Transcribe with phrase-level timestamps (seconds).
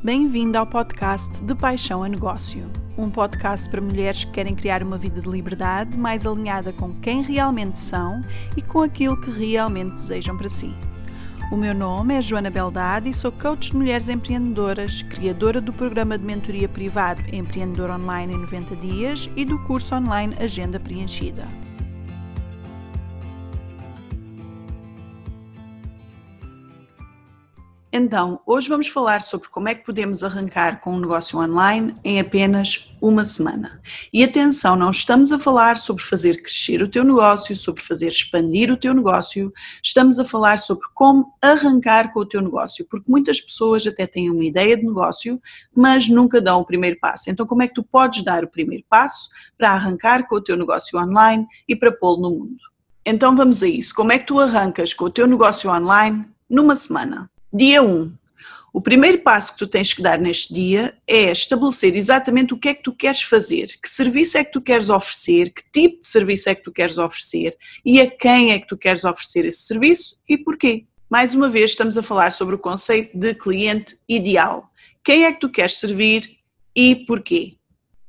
[0.00, 4.96] Bem-vindo ao podcast De Paixão a Negócio, um podcast para mulheres que querem criar uma
[4.96, 8.20] vida de liberdade mais alinhada com quem realmente são
[8.56, 10.72] e com aquilo que realmente desejam para si.
[11.50, 16.16] O meu nome é Joana Beldade e sou coach de mulheres empreendedoras, criadora do programa
[16.16, 21.44] de mentoria privado Empreendedor Online em 90 Dias e do curso online Agenda Preenchida.
[28.00, 32.20] Então, hoje vamos falar sobre como é que podemos arrancar com um negócio online em
[32.20, 33.80] apenas uma semana.
[34.12, 38.70] E atenção, não estamos a falar sobre fazer crescer o teu negócio, sobre fazer expandir
[38.70, 43.40] o teu negócio, estamos a falar sobre como arrancar com o teu negócio, porque muitas
[43.40, 45.42] pessoas até têm uma ideia de negócio,
[45.74, 47.32] mas nunca dão o primeiro passo.
[47.32, 49.28] Então, como é que tu podes dar o primeiro passo
[49.58, 52.60] para arrancar com o teu negócio online e para pô-lo no mundo?
[53.04, 53.92] Então, vamos a isso.
[53.92, 57.28] Como é que tu arrancas com o teu negócio online numa semana?
[57.50, 58.12] Dia 1.
[58.74, 62.68] O primeiro passo que tu tens que dar neste dia é estabelecer exatamente o que
[62.68, 66.06] é que tu queres fazer, que serviço é que tu queres oferecer, que tipo de
[66.06, 69.62] serviço é que tu queres oferecer e a quem é que tu queres oferecer esse
[69.62, 70.84] serviço e porquê.
[71.08, 74.70] Mais uma vez, estamos a falar sobre o conceito de cliente ideal.
[75.02, 76.28] Quem é que tu queres servir
[76.76, 77.56] e porquê?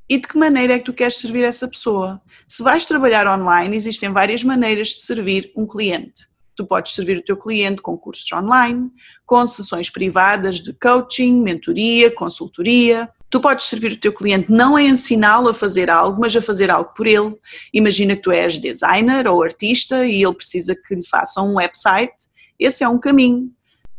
[0.09, 2.21] E de que maneira é que tu queres servir essa pessoa?
[2.45, 6.28] Se vais trabalhar online, existem várias maneiras de servir um cliente.
[6.59, 8.91] Tu podes servir o teu cliente com cursos online,
[9.25, 13.09] com sessões privadas de coaching, mentoria, consultoria.
[13.29, 16.69] Tu podes servir o teu cliente não a ensiná-lo a fazer algo, mas a fazer
[16.69, 17.33] algo por ele.
[17.73, 22.27] Imagina que tu és designer ou artista e ele precisa que lhe façam um website.
[22.59, 23.49] Esse é um caminho.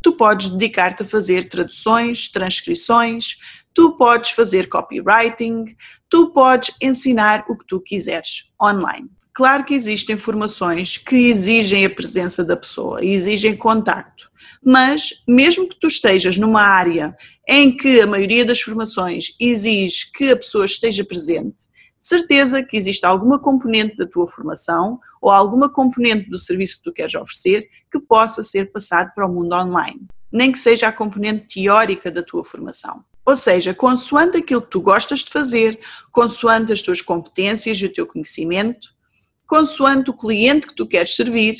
[0.03, 3.39] Tu podes dedicar-te a fazer traduções, transcrições,
[3.73, 5.75] tu podes fazer copywriting,
[6.11, 9.09] tu podes ensinar o que tu quiseres online.
[9.35, 14.31] Claro que existem formações que exigem a presença da pessoa, exigem contacto,
[14.65, 17.17] mas mesmo que tu estejas numa área
[17.49, 23.07] em que a maioria das formações exige que a pessoa esteja presente, certeza que existe
[23.07, 28.01] alguma componente da tua formação ou alguma componente do serviço que tu queres oferecer que
[28.01, 32.45] possa ser passado para o mundo online, nem que seja a componente teórica da tua
[32.45, 33.05] formação.
[33.25, 35.79] Ou seja, consoante aquilo que tu gostas de fazer,
[36.11, 38.89] consoante as tuas competências e o teu conhecimento,
[39.51, 41.57] consoante o cliente que tu queres servir,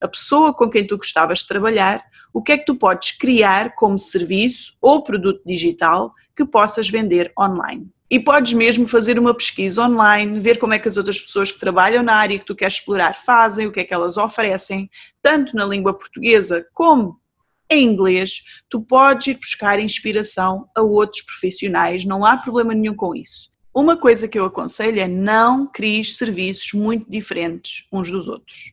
[0.00, 2.04] a pessoa com quem tu gostavas de trabalhar,
[2.34, 7.32] o que é que tu podes criar como serviço ou produto digital que possas vender
[7.38, 7.88] online.
[8.10, 11.60] E podes mesmo fazer uma pesquisa online, ver como é que as outras pessoas que
[11.60, 14.90] trabalham na área que tu queres explorar fazem, o que é que elas oferecem,
[15.22, 17.20] tanto na língua portuguesa como
[17.70, 18.42] em inglês.
[18.68, 23.50] Tu podes ir buscar inspiração a outros profissionais, não há problema nenhum com isso.
[23.72, 28.72] Uma coisa que eu aconselho é não cries serviços muito diferentes uns dos outros.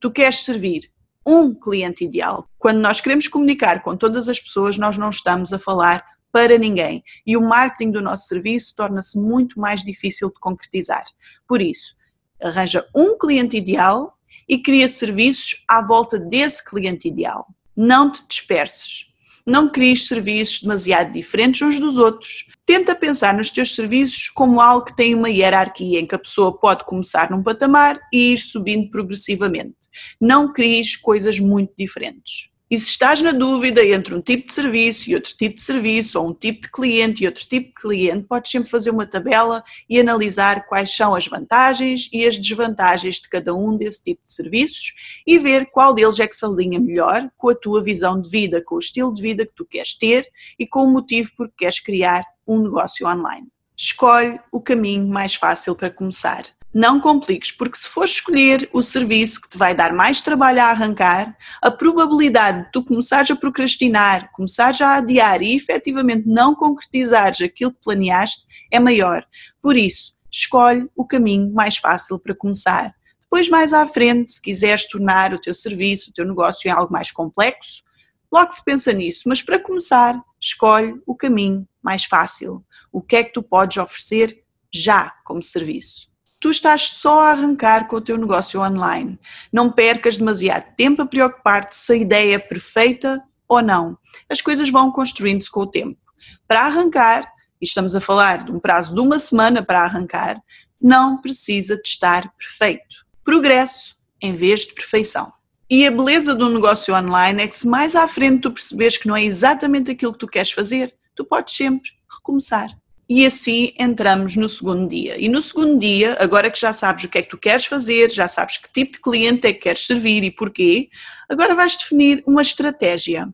[0.00, 0.88] Tu queres servir
[1.26, 2.48] um cliente ideal.
[2.56, 7.02] Quando nós queremos comunicar com todas as pessoas, nós não estamos a falar para ninguém.
[7.26, 11.04] E o marketing do nosso serviço torna-se muito mais difícil de concretizar.
[11.48, 11.96] Por isso,
[12.40, 14.16] arranja um cliente ideal
[14.48, 17.48] e cria serviços à volta desse cliente ideal.
[17.76, 19.12] Não te disperses.
[19.46, 22.46] Não cries serviços demasiado diferentes uns dos outros.
[22.66, 26.58] Tenta pensar nos teus serviços como algo que tem uma hierarquia em que a pessoa
[26.58, 29.76] pode começar num patamar e ir subindo progressivamente.
[30.20, 32.50] Não cries coisas muito diferentes.
[32.68, 36.18] E se estás na dúvida entre um tipo de serviço e outro tipo de serviço,
[36.18, 39.62] ou um tipo de cliente e outro tipo de cliente, podes sempre fazer uma tabela
[39.88, 44.32] e analisar quais são as vantagens e as desvantagens de cada um desse tipo de
[44.32, 44.94] serviços
[45.24, 48.60] e ver qual deles é que se alinha melhor com a tua visão de vida,
[48.60, 50.26] com o estilo de vida que tu queres ter
[50.58, 53.46] e com o motivo por que queres criar um negócio online.
[53.76, 56.44] Escolhe o caminho mais fácil para começar
[56.76, 60.66] não compliques, porque se fores escolher o serviço que te vai dar mais trabalho a
[60.66, 67.40] arrancar, a probabilidade de tu começares a procrastinar, começares a adiar e efetivamente não concretizares
[67.40, 69.26] aquilo que planeaste é maior.
[69.62, 72.94] Por isso, escolhe o caminho mais fácil para começar.
[73.22, 76.92] Depois, mais à frente, se quiseres tornar o teu serviço, o teu negócio em algo
[76.92, 77.82] mais complexo,
[78.30, 79.22] logo se pensa nisso.
[79.24, 82.62] Mas para começar, escolhe o caminho mais fácil.
[82.92, 86.14] O que é que tu podes oferecer já como serviço?
[86.46, 89.18] Tu estás só a arrancar com o teu negócio online.
[89.52, 93.98] Não percas demasiado tempo a preocupar-te se a ideia é perfeita ou não.
[94.30, 95.98] As coisas vão construindo-se com o tempo.
[96.46, 97.28] Para arrancar,
[97.60, 100.40] e estamos a falar de um prazo de uma semana para arrancar,
[100.80, 103.04] não precisa de estar perfeito.
[103.24, 105.32] Progresso em vez de perfeição.
[105.68, 109.08] E a beleza do negócio online é que se mais à frente tu perceberes que
[109.08, 112.68] não é exatamente aquilo que tu queres fazer, tu podes sempre recomeçar.
[113.08, 115.16] E assim entramos no segundo dia.
[115.18, 118.10] E no segundo dia, agora que já sabes o que é que tu queres fazer,
[118.10, 120.88] já sabes que tipo de cliente é que queres servir e porquê,
[121.28, 123.28] agora vais definir uma estratégia.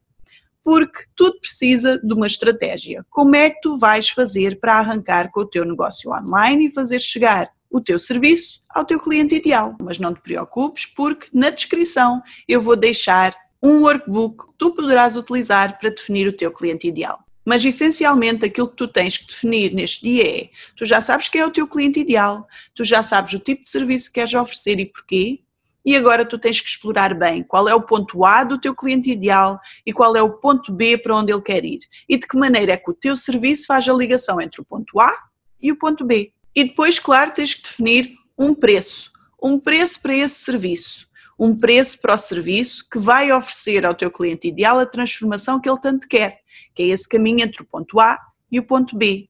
[0.64, 3.04] porque tudo precisa de uma estratégia.
[3.10, 7.00] Como é que tu vais fazer para arrancar com o teu negócio online e fazer
[7.00, 9.76] chegar o teu serviço ao teu cliente ideal?
[9.80, 15.16] Mas não te preocupes, porque na descrição eu vou deixar um workbook que tu poderás
[15.16, 17.24] utilizar para definir o teu cliente ideal.
[17.44, 21.40] Mas essencialmente aquilo que tu tens que definir neste dia é: tu já sabes quem
[21.40, 24.78] é o teu cliente ideal, tu já sabes o tipo de serviço que queres oferecer
[24.78, 25.40] e porquê,
[25.84, 29.10] e agora tu tens que explorar bem qual é o ponto A do teu cliente
[29.10, 31.80] ideal e qual é o ponto B para onde ele quer ir.
[32.08, 35.00] E de que maneira é que o teu serviço faz a ligação entre o ponto
[35.00, 35.12] A
[35.60, 36.32] e o ponto B.
[36.54, 39.10] E depois, claro, tens que definir um preço.
[39.42, 41.08] Um preço para esse serviço.
[41.38, 45.68] Um preço para o serviço que vai oferecer ao teu cliente ideal a transformação que
[45.68, 46.41] ele tanto quer,
[46.74, 48.18] que é esse caminho entre o ponto A
[48.50, 49.28] e o ponto B.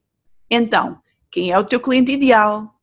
[0.49, 0.99] Então,
[1.31, 2.73] quem é o teu cliente ideal?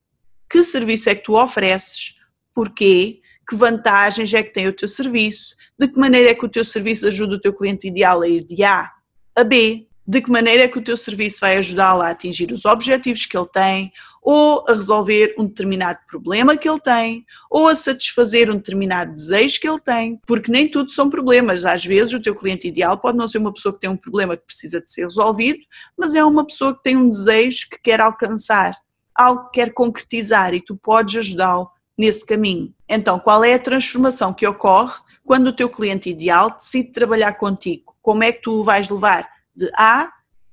[0.49, 2.17] Que serviço é que tu ofereces?
[2.55, 3.21] Porquê?
[3.51, 6.65] que vantagens é que tem o teu serviço, de que maneira é que o teu
[6.65, 8.93] serviço ajuda o teu cliente ideal a ir de A
[9.35, 12.65] a B, de que maneira é que o teu serviço vai ajudá-lo a atingir os
[12.65, 17.77] objetivos que ele tem, ou a resolver um determinado problema que ele tem, ou a
[17.77, 21.65] satisfazer um determinado desejo que ele tem, porque nem tudo são problemas.
[21.65, 24.37] Às vezes o teu cliente ideal pode não ser uma pessoa que tem um problema
[24.37, 25.61] que precisa de ser resolvido,
[25.97, 28.77] mas é uma pessoa que tem um desejo que quer alcançar,
[29.15, 32.75] algo que quer concretizar e tu podes ajudá-lo nesse caminho.
[32.89, 37.95] Então, qual é a transformação que ocorre quando o teu cliente ideal decide trabalhar contigo?
[38.03, 40.13] Como é que tu o vais levar de A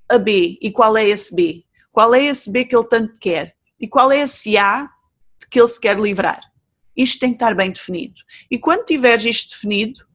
[0.10, 0.58] a B?
[0.62, 1.66] E qual é esse B?
[1.92, 3.56] Qual é esse B que ele tanto quer?
[3.80, 4.90] E qual é esse A
[5.40, 6.42] de que ele se quer livrar?
[6.96, 8.16] Isto tem que estar bem definido.
[8.50, 10.06] E quando tiveres isto definido,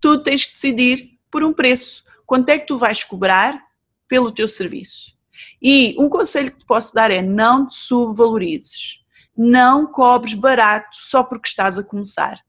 [0.00, 2.04] tu tens que decidir por um preço.
[2.26, 3.62] Quanto é que tu vais cobrar
[4.08, 5.12] pelo teu serviço?
[5.60, 9.00] E um conselho que te posso dar é não te subvalorizes
[9.42, 12.44] não cobres barato só porque estás a começar.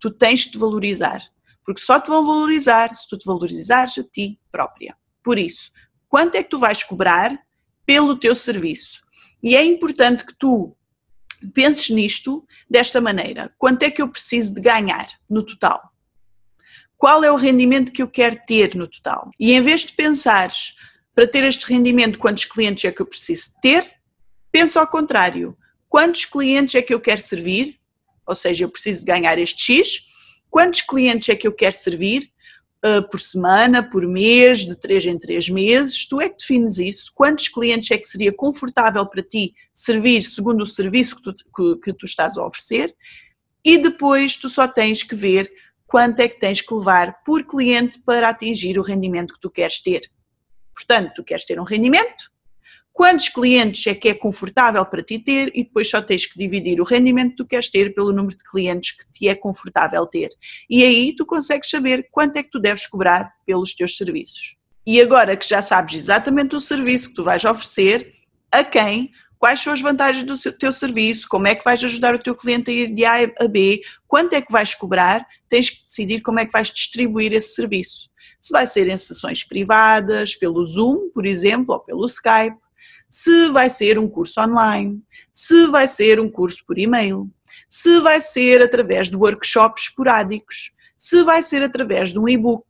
[0.00, 1.22] Tu tens de te valorizar,
[1.64, 4.96] porque só te vão valorizar se tu te valorizares a ti própria.
[5.24, 5.72] Por isso,
[6.08, 7.36] quanto é que tu vais cobrar
[7.86, 9.02] pelo teu serviço?
[9.42, 10.76] E é importante que tu
[11.54, 15.90] penses nisto desta maneira: quanto é que eu preciso de ganhar no total?
[16.96, 19.30] Qual é o rendimento que eu quero ter no total?
[19.40, 20.74] E em vez de pensares
[21.14, 23.90] para ter este rendimento, quantos clientes é que eu preciso ter,
[24.52, 25.56] pensa ao contrário
[25.88, 27.78] quantos clientes é que eu quero servir,
[28.26, 30.06] ou seja, eu preciso ganhar este X,
[30.50, 32.32] quantos clientes é que eu quero servir
[33.10, 37.48] por semana, por mês, de 3 em 3 meses, tu é que defines isso, quantos
[37.48, 41.92] clientes é que seria confortável para ti servir segundo o serviço que tu, que, que
[41.94, 42.94] tu estás a oferecer,
[43.64, 45.50] e depois tu só tens que ver
[45.86, 49.80] quanto é que tens que levar por cliente para atingir o rendimento que tu queres
[49.80, 50.02] ter.
[50.74, 52.30] Portanto, tu queres ter um rendimento,
[52.94, 56.80] quantos clientes é que é confortável para ti ter e depois só tens que dividir
[56.80, 60.30] o rendimento que tu queres ter pelo número de clientes que te é confortável ter.
[60.70, 64.56] E aí tu consegues saber quanto é que tu deves cobrar pelos teus serviços.
[64.86, 68.12] E agora que já sabes exatamente o serviço que tu vais oferecer,
[68.52, 69.10] a quem,
[69.40, 72.70] quais são as vantagens do teu serviço, como é que vais ajudar o teu cliente
[72.70, 76.38] a ir de A a B, quanto é que vais cobrar, tens que decidir como
[76.38, 78.08] é que vais distribuir esse serviço.
[78.40, 82.56] Se vai ser em sessões privadas, pelo Zoom, por exemplo, ou pelo Skype,
[83.08, 85.02] se vai ser um curso online,
[85.32, 87.30] se vai ser um curso por e-mail,
[87.68, 92.66] se vai ser através de workshops esporádicos, se vai ser através de um e-book.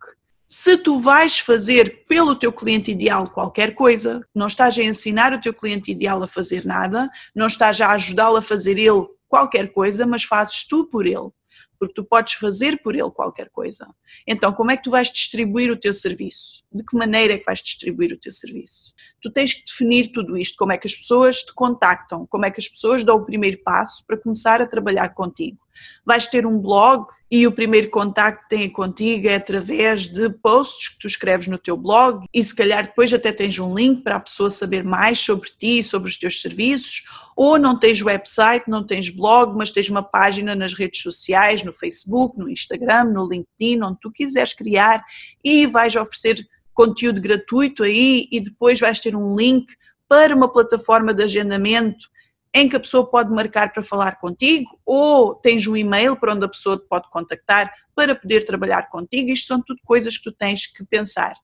[0.47, 5.41] Se tu vais fazer pelo teu cliente ideal qualquer coisa, não estás a ensinar o
[5.41, 10.07] teu cliente ideal a fazer nada, não estás a ajudá-lo a fazer ele qualquer coisa,
[10.07, 11.31] mas fazes tu por ele
[11.79, 13.87] porque tu podes fazer por ele qualquer coisa.
[14.27, 16.65] Então, como é que tu vais distribuir o teu serviço?
[16.73, 18.95] De que maneira é que vais distribuir o teu serviço?
[19.25, 22.51] Tu tens que definir tudo isto, como é que as pessoas te contactam, como é
[22.51, 25.57] que as pessoas dão o primeiro passo para começar a trabalhar contigo.
[26.05, 30.91] Vais ter um blog e o primeiro contacto que tem contigo é através de posts
[30.91, 34.17] que tu escreves no teu blog e se calhar depois até tens um link para
[34.17, 37.05] a pessoa saber mais sobre ti, sobre os teus serviços,
[37.35, 41.73] ou não tens website, não tens blog, mas tens uma página nas redes sociais, no
[41.73, 45.03] Facebook, no Instagram, no LinkedIn, onde tu quiseres criar
[45.43, 49.67] e vais oferecer conteúdo gratuito aí e depois vais ter um link
[50.09, 52.09] para uma plataforma de agendamento
[52.53, 56.45] em que a pessoa pode marcar para falar contigo, ou tens um e-mail para onde
[56.45, 59.31] a pessoa te pode contactar para poder trabalhar contigo.
[59.31, 61.35] Isto são tudo coisas que tu tens que pensar.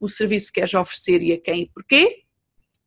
[0.00, 2.22] O serviço que queres oferecer e a quem e porquê,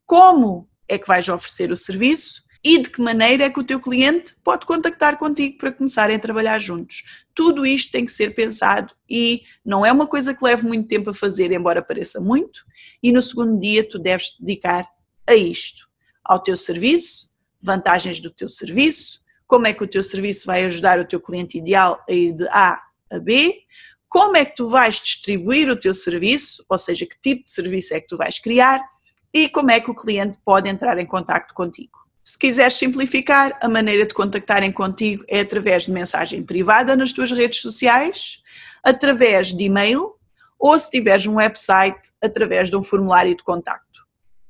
[0.08, 3.80] como é que vais oferecer o serviço e de que maneira é que o teu
[3.80, 7.06] cliente pode contactar contigo para começarem a trabalhar juntos.
[7.34, 11.12] Tudo isto tem que ser pensado e não é uma coisa que leve muito tempo
[11.12, 12.66] a fazer, embora pareça muito,
[13.02, 14.86] e no segundo dia tu deves te dedicar
[15.26, 15.88] a isto,
[16.22, 17.32] ao teu serviço,
[17.62, 21.58] vantagens do teu serviço, como é que o teu serviço vai ajudar o teu cliente
[21.58, 23.62] ideal a ir de A a B,
[24.10, 27.94] como é que tu vais distribuir o teu serviço, ou seja, que tipo de serviço
[27.94, 28.86] é que tu vais criar
[29.34, 31.97] e como é que o cliente pode entrar em contato contigo.
[32.28, 37.32] Se quiseres simplificar, a maneira de contactarem contigo é através de mensagem privada nas tuas
[37.32, 38.44] redes sociais,
[38.84, 40.14] através de e-mail
[40.60, 44.02] ou se tiveres um website, através de um formulário de contacto.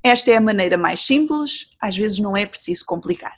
[0.02, 3.36] Esta é a maneira mais simples, às vezes não é preciso complicar.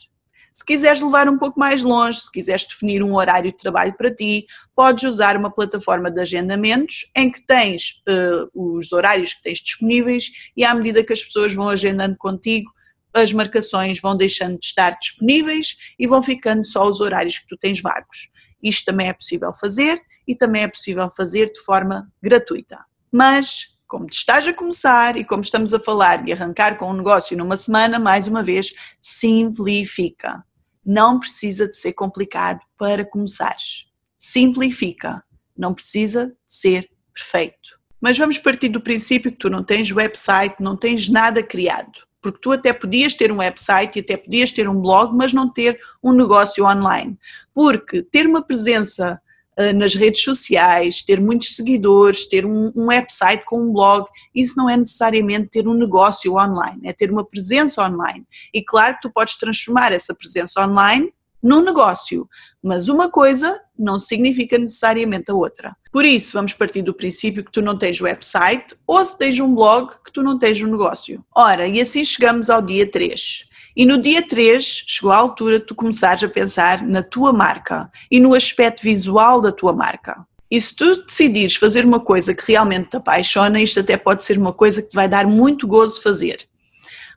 [0.51, 4.09] Se quiseres levar um pouco mais longe, se quiseres definir um horário de trabalho para
[4.09, 9.59] ti, podes usar uma plataforma de agendamentos em que tens uh, os horários que tens
[9.59, 12.71] disponíveis e à medida que as pessoas vão agendando contigo,
[13.13, 17.57] as marcações vão deixando de estar disponíveis e vão ficando só os horários que tu
[17.57, 18.29] tens vagos.
[18.61, 22.79] Isto também é possível fazer e também é possível fazer de forma gratuita.
[23.11, 27.35] Mas como estás a começar e como estamos a falar de arrancar com um negócio
[27.37, 30.43] numa semana, mais uma vez, simplifica.
[30.85, 33.91] Não precisa de ser complicado para começares.
[34.17, 35.21] Simplifica.
[35.57, 37.81] Não precisa de ser perfeito.
[37.99, 41.91] Mas vamos partir do princípio que tu não tens website, não tens nada criado.
[42.21, 45.49] Porque tu até podias ter um website e até podias ter um blog, mas não
[45.49, 47.17] ter um negócio online.
[47.53, 49.19] Porque ter uma presença
[49.57, 54.53] eh, nas redes sociais, ter muitos seguidores, ter um, um, website com um blog, isso
[54.55, 58.25] não é necessariamente ter um negócio online, é ter uma presença online.
[58.53, 62.27] E claro que tu podes transformar essa presença online num negócio,
[62.63, 65.75] mas uma coisa não significa necessariamente a outra.
[65.91, 69.53] Por isso, vamos partir do princípio que tu não tens website ou se tens um
[69.53, 71.23] blog que tu não tens um negócio.
[71.35, 73.45] Ora, e assim chegamos ao dia 3.
[73.75, 77.89] E no dia 3 chegou a altura de tu começares a pensar na tua marca
[78.09, 80.25] e no aspecto visual da tua marca.
[80.49, 84.37] E se tu decidires fazer uma coisa que realmente te apaixona, isto até pode ser
[84.37, 86.45] uma coisa que te vai dar muito gozo fazer.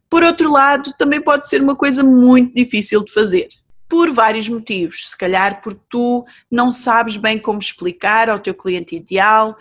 [0.08, 3.48] Por outro lado, também pode ser uma coisa muito difícil de fazer.
[3.94, 5.10] Por vários motivos.
[5.10, 9.56] Se calhar porque tu não sabes bem como explicar ao teu cliente ideal,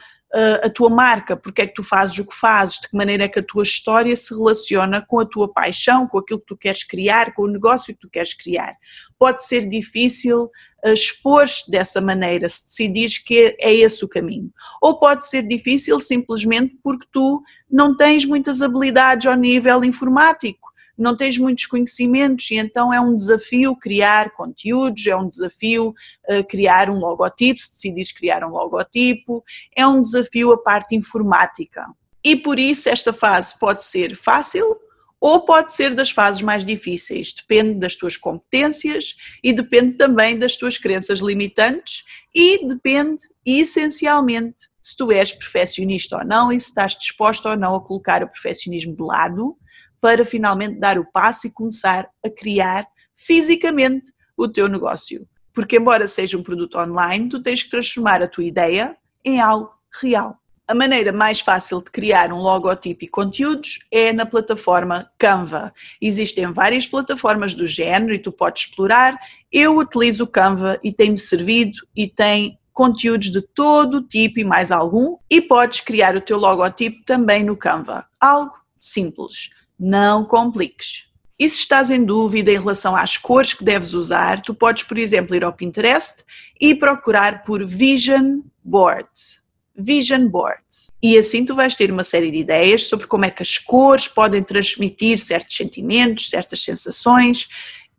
[0.63, 3.28] a tua marca, porque é que tu fazes o que fazes, de que maneira é
[3.28, 6.84] que a tua história se relaciona com a tua paixão, com aquilo que tu queres
[6.84, 8.75] criar, com o negócio que tu queres criar.
[9.20, 10.46] Pode ser difícil
[10.84, 14.52] uh, expor-te dessa maneira, se decidires que é esse o caminho.
[14.82, 21.18] Ou pode ser difícil simplesmente porque tu não tens muitas habilidades ao nível informático não
[21.18, 25.94] tens muitos conhecimentos e então é um desafio criar conteúdos, é um desafio
[26.30, 29.44] uh, criar um logotipo, se decidires criar um logotipo,
[29.76, 31.86] é um desafio a parte informática.
[32.24, 34.78] E por isso esta fase pode ser fácil
[35.20, 40.58] ou pode ser das fases mais difíceis, depende das tuas competências e depende também das
[40.58, 42.04] tuas crenças limitantes
[42.36, 47.74] e depende essencialmente se tu és perfeccionista ou não e se estás disposto ou não
[47.74, 49.58] a colocar o perfeccionismo de lado
[50.04, 55.26] para finalmente dar o passo e começar a criar fisicamente o teu negócio.
[55.54, 59.72] Porque, embora seja um produto online, tu tens que transformar a tua ideia em algo
[60.02, 60.38] real.
[60.68, 65.74] A maneira mais fácil de criar um logotipo e conteúdos é na plataforma Canva.
[66.02, 69.18] Existem várias plataformas do género e tu podes explorar.
[69.50, 74.70] Eu utilizo o Canva e tem-me servido e tem conteúdos de todo tipo e mais
[74.70, 75.18] algum.
[75.30, 78.06] E podes criar o teu logotipo também no Canva.
[78.20, 81.10] Algo simples não compliques.
[81.38, 84.98] E se estás em dúvida em relação às cores que deves usar, tu podes, por
[84.98, 86.24] exemplo, ir ao Pinterest
[86.60, 89.44] e procurar por Vision Boards.
[89.75, 90.90] Vision Boards.
[91.02, 94.08] E assim tu vais ter uma série de ideias sobre como é que as cores
[94.08, 97.50] podem transmitir certos sentimentos, certas sensações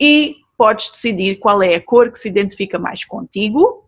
[0.00, 3.87] e podes decidir qual é a cor que se identifica mais contigo,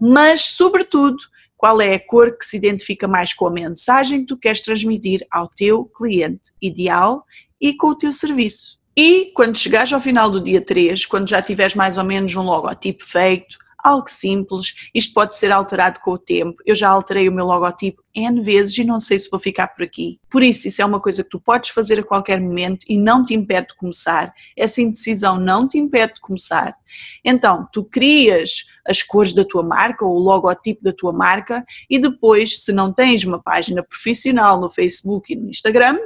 [0.00, 1.18] mas, sobretudo,
[1.60, 5.26] qual é a cor que se identifica mais com a mensagem que tu queres transmitir
[5.30, 7.22] ao teu cliente ideal
[7.60, 8.78] e com o teu serviço.
[8.96, 12.40] E quando chegares ao final do dia 3, quando já tiveres mais ou menos um
[12.40, 16.62] logotipo feito, algo simples, isto pode ser alterado com o tempo.
[16.64, 19.82] Eu já alterei o meu logotipo N vezes e não sei se vou ficar por
[19.82, 20.18] aqui.
[20.28, 23.24] Por isso, isso é uma coisa que tu podes fazer a qualquer momento e não
[23.24, 24.32] te impede de começar.
[24.56, 26.74] Essa indecisão não te impede de começar.
[27.24, 31.98] Então, tu crias as cores da tua marca ou o logotipo da tua marca e
[31.98, 35.98] depois, se não tens uma página profissional no Facebook e no Instagram,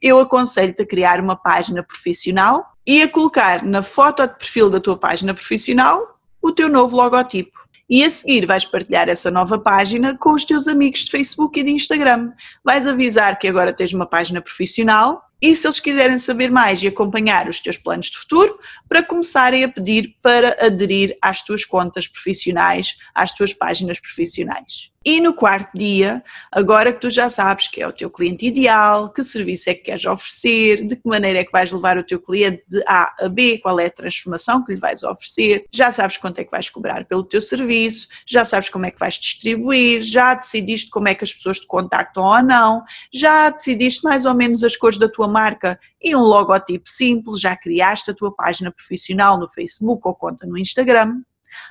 [0.00, 4.78] eu aconselho-te a criar uma página profissional e a colocar na foto de perfil da
[4.78, 6.15] tua página profissional
[6.46, 7.58] o teu novo logotipo.
[7.88, 11.62] E a seguir vais partilhar essa nova página com os teus amigos de Facebook e
[11.62, 12.32] de Instagram.
[12.64, 16.88] Vais avisar que agora tens uma página profissional e se eles quiserem saber mais e
[16.88, 22.08] acompanhar os teus planos de futuro, para começarem a pedir para aderir às tuas contas
[22.08, 24.90] profissionais, às tuas páginas profissionais.
[25.08, 26.20] E no quarto dia,
[26.50, 29.84] agora que tu já sabes que é o teu cliente ideal, que serviço é que
[29.84, 33.28] queres oferecer, de que maneira é que vais levar o teu cliente de A a
[33.28, 36.68] B, qual é a transformação que lhe vais oferecer, já sabes quanto é que vais
[36.68, 41.14] cobrar pelo teu serviço, já sabes como é que vais distribuir, já decidiste como é
[41.14, 42.82] que as pessoas te contactam ou não,
[43.14, 47.54] já decidiste mais ou menos as cores da tua marca e um logotipo simples, já
[47.56, 51.20] criaste a tua página profissional no Facebook ou conta no Instagram.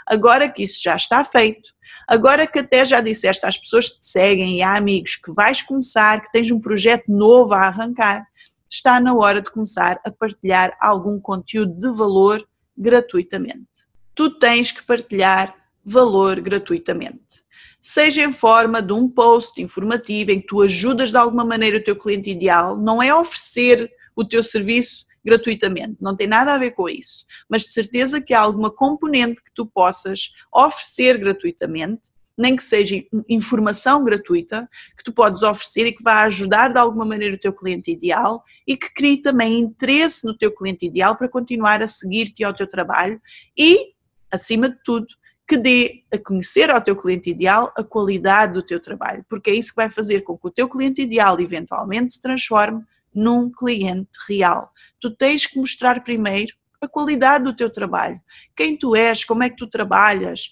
[0.07, 1.74] Agora que isso já está feito,
[2.07, 5.61] Agora que até já disseste às pessoas que te seguem e a amigos que vais
[5.61, 8.25] começar, que tens um projeto novo a arrancar,
[8.69, 12.45] está na hora de começar a partilhar algum conteúdo de valor
[12.77, 13.67] gratuitamente.
[14.13, 17.43] Tu tens que partilhar valor gratuitamente.
[17.81, 21.83] Seja em forma de um post informativo em que tu ajudas de alguma maneira o
[21.83, 26.71] teu cliente ideal, não é oferecer o teu serviço gratuitamente, não tem nada a ver
[26.71, 32.03] com isso, mas de certeza que há alguma componente que tu possas oferecer gratuitamente,
[32.37, 37.05] nem que seja informação gratuita, que tu podes oferecer e que vai ajudar de alguma
[37.05, 41.29] maneira o teu cliente ideal e que crie também interesse no teu cliente ideal para
[41.29, 43.19] continuar a seguir-te ao teu trabalho
[43.57, 43.93] e,
[44.29, 45.07] acima de tudo,
[45.47, 49.55] que dê a conhecer ao teu cliente ideal a qualidade do teu trabalho, porque é
[49.55, 52.83] isso que vai fazer com que o teu cliente ideal eventualmente se transforme
[53.15, 54.69] num cliente real.
[54.99, 58.19] Tu tens que mostrar primeiro a qualidade do teu trabalho,
[58.55, 60.51] quem tu és, como é que tu trabalhas,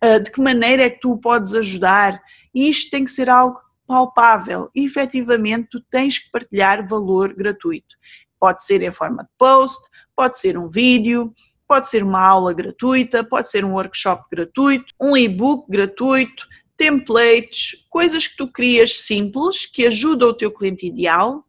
[0.00, 2.20] ah, de que maneira é que tu podes ajudar.
[2.54, 7.96] E isto tem que ser algo palpável e efetivamente tu tens que partilhar valor gratuito.
[8.38, 9.80] Pode ser em forma de post,
[10.14, 11.32] pode ser um vídeo,
[11.66, 18.26] pode ser uma aula gratuita, pode ser um workshop gratuito, um e-book gratuito, templates, coisas
[18.26, 21.44] que tu crias simples que ajudam o teu cliente ideal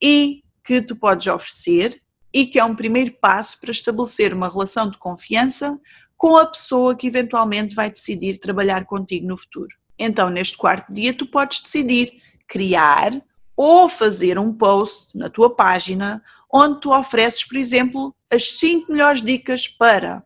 [0.00, 2.00] e que tu podes oferecer
[2.32, 5.78] e que é um primeiro passo para estabelecer uma relação de confiança
[6.16, 9.74] com a pessoa que eventualmente vai decidir trabalhar contigo no futuro.
[9.98, 12.12] Então, neste quarto dia, tu podes decidir
[12.48, 13.22] criar
[13.56, 16.22] ou fazer um post na tua página
[16.52, 20.22] onde tu ofereces, por exemplo, as 5 melhores dicas para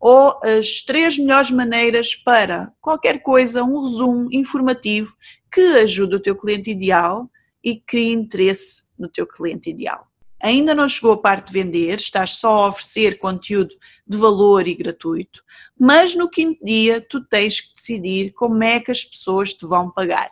[0.00, 5.14] ou as três melhores maneiras para qualquer coisa, um resumo informativo
[5.52, 7.30] que ajude o teu cliente ideal
[7.62, 10.06] e crie interesse no teu cliente ideal.
[10.42, 13.74] Ainda não chegou a parte de vender, estás só a oferecer conteúdo
[14.06, 15.42] de valor e gratuito,
[15.78, 19.90] mas no quinto dia tu tens que decidir como é que as pessoas te vão
[19.90, 20.30] pagar.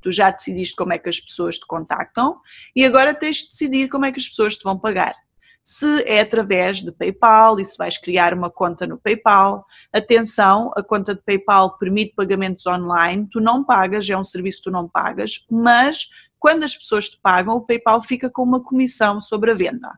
[0.00, 2.38] Tu já decidiste como é que as pessoas te contactam
[2.74, 5.14] e agora tens de decidir como é que as pessoas te vão pagar.
[5.62, 10.82] Se é através de PayPal e se vais criar uma conta no PayPal, atenção, a
[10.82, 14.86] conta de PayPal permite pagamentos online, tu não pagas, é um serviço que tu não
[14.86, 16.10] pagas, mas
[16.44, 19.88] quando as pessoas te pagam, o PayPal fica com uma comissão sobre a venda.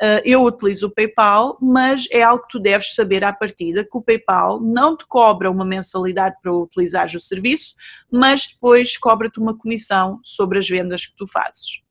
[0.00, 3.98] Ah, eu utilizo o PayPal, mas é algo que tu deves saber à partida, que
[3.98, 7.74] o PayPal não te cobra uma mensalidade para utilizar o serviço,
[8.12, 11.82] mas depois cobra-te uma comissão sobre as vendas que tu fazes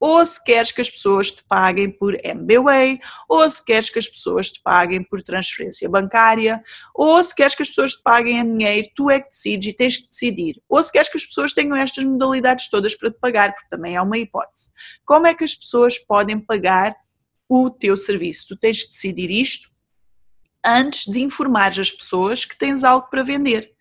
[0.00, 4.08] ou se queres que as pessoas te paguem por MBWay, ou se queres que as
[4.08, 8.56] pessoas te paguem por transferência bancária, ou se queres que as pessoas te paguem em
[8.56, 10.62] dinheiro, tu é que decides e tens que decidir.
[10.66, 13.94] Ou se queres que as pessoas tenham estas modalidades todas para te pagar, porque também
[13.94, 14.72] é uma hipótese.
[15.04, 16.96] Como é que as pessoas podem pagar
[17.46, 18.48] o teu serviço?
[18.48, 19.68] Tu tens que decidir isto
[20.64, 23.72] antes de informar as pessoas que tens algo para vender.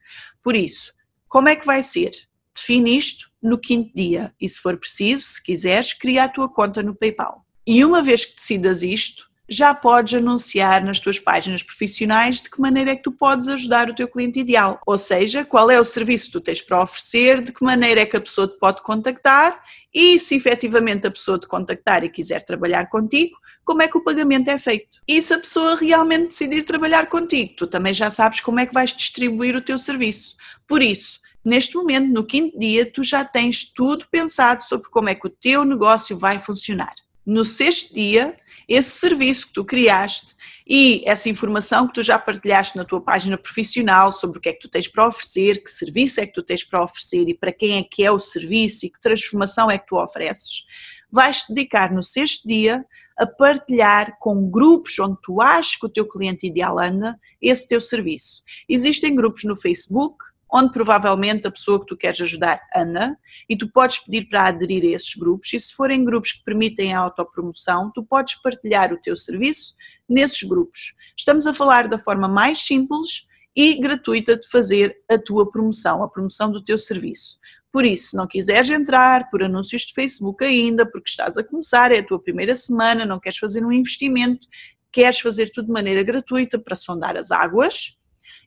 [0.44, 0.94] Por isso,
[1.30, 2.12] como é que vai ser?
[2.54, 6.84] Define isto no quinto dia e, se for preciso, se quiseres, cria a tua conta
[6.84, 7.46] no PayPal.
[7.66, 12.62] E uma vez que decidas isto, já podes anunciar nas tuas páginas profissionais de que
[12.62, 14.80] maneira é que tu podes ajudar o teu cliente ideal.
[14.86, 18.06] Ou seja, qual é o serviço que tu tens para oferecer, de que maneira é
[18.06, 19.60] que a pessoa te pode contactar
[19.94, 24.04] e se efetivamente a pessoa te contactar e quiser trabalhar contigo, como é que o
[24.04, 25.00] pagamento é feito.
[25.08, 28.74] E se a pessoa realmente decidir trabalhar contigo, tu também já sabes como é que
[28.74, 30.36] vais distribuir o teu serviço.
[30.68, 35.16] Por isso, Neste momento, no quinto dia, tu já tens tudo pensado sobre como é
[35.16, 36.94] que o teu negócio vai funcionar.
[37.26, 40.36] No sexto dia, esse serviço que tu criaste
[40.68, 44.54] e essa informação que tu já partilhaste na tua página profissional sobre o que é
[44.54, 47.52] que tu tens para oferecer, que serviço é que tu tens para oferecer e para
[47.52, 50.68] quem é que é o serviço e que transformação é que tu ofereces,
[51.12, 52.86] vais-te dedicar no sexto dia
[53.18, 57.82] a partilhar com grupos onde tu achas que o teu cliente ideal anda esse teu
[57.82, 58.44] serviço.
[58.70, 63.72] Existem grupos no Facebook, onde provavelmente a pessoa que tu queres ajudar anda, e tu
[63.72, 67.92] podes pedir para aderir a esses grupos, e se forem grupos que permitem a autopromoção,
[67.94, 69.76] tu podes partilhar o teu serviço
[70.08, 70.94] nesses grupos.
[71.18, 76.10] Estamos a falar da forma mais simples e gratuita de fazer a tua promoção, a
[76.10, 77.38] promoção do teu serviço.
[77.72, 81.92] Por isso, se não quiseres entrar por anúncios de Facebook ainda, porque estás a começar,
[81.92, 84.48] é a tua primeira semana, não queres fazer um investimento,
[84.92, 87.99] queres fazer tudo de maneira gratuita para sondar as águas,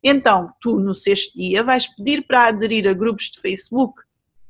[0.03, 4.03] Então, tu no sexto dia vais pedir para aderir a grupos de Facebook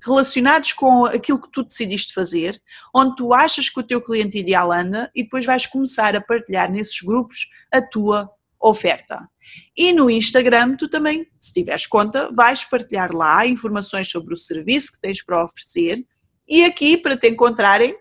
[0.04, 2.60] relacionados com aquilo que tu decidiste fazer,
[2.94, 6.70] onde tu achas que o teu cliente ideal anda e depois vais começar a partilhar
[6.70, 8.28] nesses grupos a tua
[8.60, 9.28] oferta.
[9.76, 14.92] E no Instagram, tu também, se tiveres conta, vais partilhar lá informações sobre o serviço
[14.92, 16.04] que tens para oferecer
[16.48, 17.96] e aqui, para te encontrarem,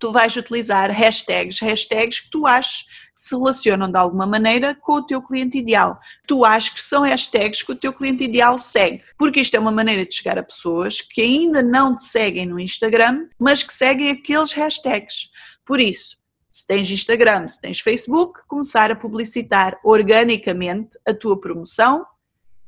[0.00, 4.94] tu vais utilizar hashtags, hashtags que tu achas que se relacionam de alguma maneira com
[4.94, 6.00] o teu cliente ideal.
[6.26, 9.70] Tu achas que são hashtags que o teu cliente ideal segue, porque isto é uma
[9.70, 14.10] maneira de chegar a pessoas que ainda não te seguem no Instagram, mas que seguem
[14.10, 15.30] aqueles hashtags.
[15.66, 16.16] Por isso,
[16.50, 22.06] se tens Instagram, se tens Facebook, começar a publicitar organicamente a tua promoção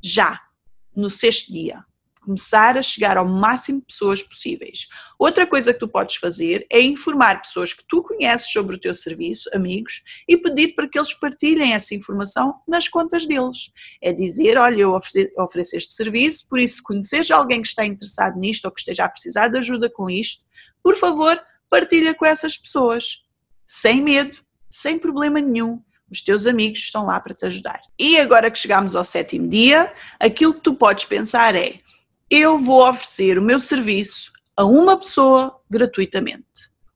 [0.01, 0.39] já,
[0.95, 1.83] no sexto dia
[2.23, 4.87] começar a chegar ao máximo de pessoas possíveis.
[5.19, 8.95] Outra coisa que tu podes fazer é informar pessoas que tu conheces sobre o teu
[8.95, 13.71] serviço, amigos, e pedir para que eles partilhem essa informação nas contas deles.
[14.01, 14.99] É dizer, olha, eu
[15.37, 19.05] ofereço este serviço, por isso se conheceres alguém que está interessado nisto ou que esteja
[19.05, 20.43] a precisar de ajuda com isto,
[20.81, 23.23] por favor, partilha com essas pessoas.
[23.67, 24.37] Sem medo,
[24.69, 25.81] sem problema nenhum
[26.13, 27.81] os teus amigos estão lá para te ajudar.
[27.97, 31.79] E agora que chegamos ao sétimo dia, aquilo que tu podes pensar é:
[32.35, 36.43] eu vou oferecer o meu serviço a uma pessoa gratuitamente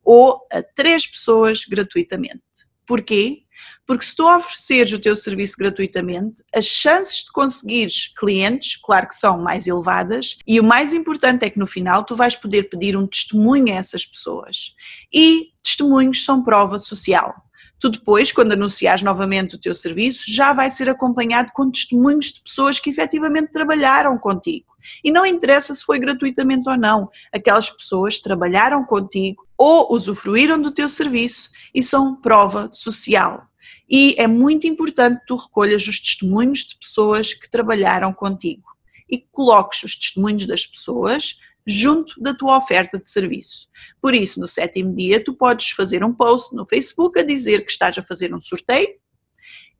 [0.04, 2.42] ou a três pessoas gratuitamente.
[2.88, 3.44] Porquê?
[3.86, 9.16] Porque se tu ofereceres o teu serviço gratuitamente, as chances de conseguires clientes, claro que
[9.16, 12.98] são mais elevadas, e o mais importante é que no final tu vais poder pedir
[12.98, 14.74] um testemunho a essas pessoas.
[15.14, 17.36] E testemunhos são prova social.
[17.80, 22.42] Tu depois, quando anunciares novamente o teu serviço, já vai ser acompanhado com testemunhos de
[22.42, 24.66] pessoas que efetivamente trabalharam contigo.
[25.04, 30.72] E não interessa se foi gratuitamente ou não, aquelas pessoas trabalharam contigo ou usufruíram do
[30.72, 33.46] teu serviço e são prova social.
[33.90, 38.64] E é muito importante que tu recolhas os testemunhos de pessoas que trabalharam contigo
[39.10, 43.68] e coloques os testemunhos das pessoas junto da tua oferta de serviço.
[44.02, 47.72] Por isso, no sétimo dia, tu podes fazer um post no Facebook a dizer que
[47.72, 48.96] estás a fazer um sorteio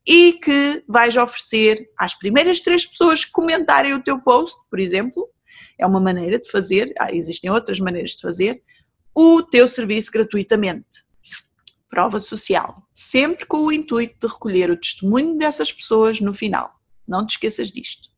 [0.06, 5.28] e que vais oferecer às primeiras três pessoas que comentarem o teu post, por exemplo,
[5.78, 8.62] é uma maneira de fazer, ah, existem outras maneiras de fazer,
[9.14, 11.04] o teu serviço gratuitamente.
[11.88, 12.82] Prova social.
[12.94, 16.70] Sempre com o intuito de recolher o testemunho dessas pessoas no final.
[17.06, 18.08] Não te esqueças disto.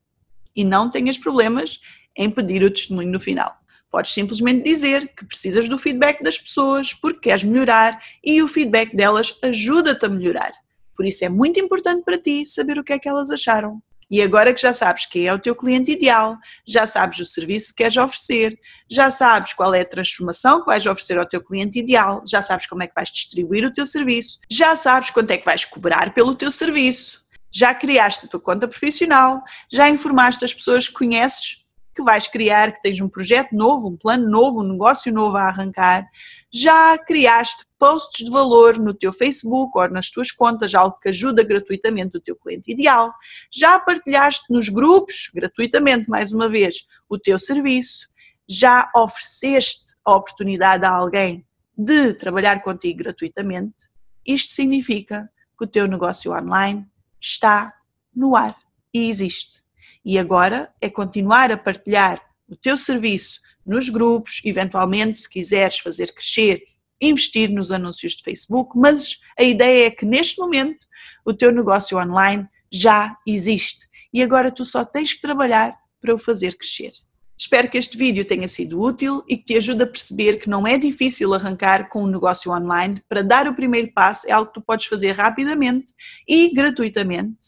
[0.57, 1.81] E não tenhas problemas
[2.17, 3.60] em pedir o testemunho no final.
[3.91, 8.95] Podes simplesmente dizer que precisas do feedback das pessoas porque queres melhorar e o feedback
[8.95, 10.53] delas ajuda-te a melhorar.
[10.97, 13.83] Por isso é muito importante para ti saber o que é que elas acharam.
[14.11, 17.69] E agora que já sabes quem é o teu cliente ideal, já sabes o serviço
[17.69, 18.59] que queres oferecer,
[18.91, 22.67] já sabes qual é a transformação que vais oferecer ao teu cliente ideal, já sabes
[22.67, 26.13] como é que vais distribuir o teu serviço, já sabes quanto é que vais cobrar
[26.13, 31.60] pelo teu serviço, já criaste a tua conta profissional, já informaste as pessoas que conheces
[32.01, 35.43] que vais criar, que tens um projeto novo, um plano novo, um negócio novo a
[35.43, 36.09] arrancar,
[36.51, 41.45] já criaste posts de valor no teu Facebook ou nas tuas contas, algo que ajuda
[41.45, 43.13] gratuitamente o teu cliente ideal,
[43.51, 48.09] já partilhaste nos grupos, gratuitamente, mais uma vez, o teu serviço,
[48.49, 53.91] já ofereceste a oportunidade a alguém de trabalhar contigo gratuitamente,
[54.27, 56.87] isto significa que o teu negócio online
[57.21, 57.73] está
[58.15, 58.57] no ar
[58.93, 59.63] e existe.
[60.05, 66.13] E agora é continuar a partilhar o teu serviço nos grupos, eventualmente, se quiseres fazer
[66.13, 66.63] crescer,
[67.01, 70.87] investir nos anúncios de Facebook, mas a ideia é que neste momento
[71.25, 76.19] o teu negócio online já existe e agora tu só tens que trabalhar para o
[76.19, 76.93] fazer crescer.
[77.39, 80.67] Espero que este vídeo tenha sido útil e que te ajude a perceber que não
[80.67, 83.03] é difícil arrancar com um negócio online.
[83.09, 85.95] Para dar o primeiro passo é algo que tu podes fazer rapidamente
[86.29, 87.39] e gratuitamente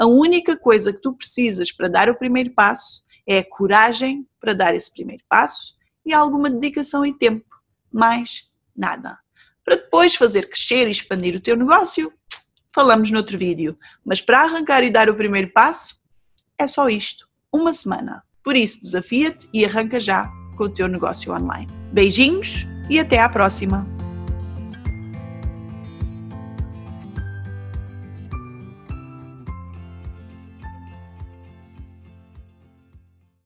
[0.00, 4.74] a única coisa que tu precisas para dar o primeiro passo é coragem para dar
[4.74, 5.74] esse primeiro passo
[6.06, 7.44] e alguma dedicação e tempo.
[7.92, 9.18] Mais nada.
[9.62, 12.10] Para depois fazer crescer e expandir o teu negócio,
[12.74, 13.78] falamos noutro vídeo.
[14.02, 16.00] Mas para arrancar e dar o primeiro passo,
[16.56, 17.28] é só isto.
[17.52, 18.22] Uma semana.
[18.42, 21.66] Por isso, desafia-te e arranca já com o teu negócio online.
[21.92, 23.99] Beijinhos e até à próxima!